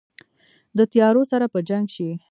د 0.77 0.79
تیارو 0.91 1.23
سره 1.31 1.45
په 1.53 1.59
جنګ 1.69 1.85
شي 1.95 2.09